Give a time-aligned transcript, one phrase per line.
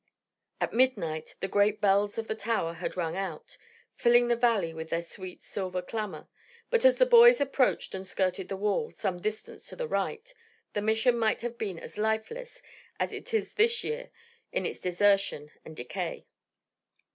[0.59, 3.55] At midnight the great bells in the tower had rung out,
[3.93, 6.27] filling the valley with their sweet silver clamour;
[6.71, 10.33] but as the boys approached and skirted the wall, some distance to the right,
[10.73, 12.63] the Mission might have been as lifeless
[12.99, 14.09] as it is this year,
[14.51, 16.25] in its desertion and decay.